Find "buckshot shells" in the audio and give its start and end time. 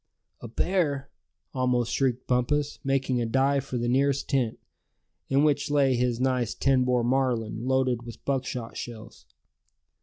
8.25-9.27